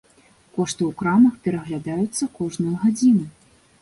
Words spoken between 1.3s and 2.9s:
пераглядаюцца кожную